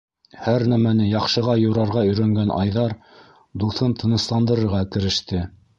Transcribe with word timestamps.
Һәр 0.45 0.63
нәмәне 0.71 1.09
яҡшыға 1.09 1.55
юрарға 1.65 2.05
өйрәнгән 2.09 2.55
Айҙар 2.57 2.99
дуҫын 3.65 3.97
тынысландырырға 4.03 4.85
кереште: 4.97 5.47